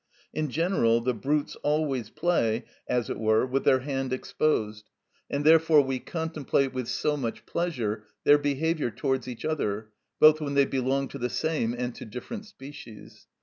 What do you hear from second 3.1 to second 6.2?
it were, with their hand exposed; and therefore we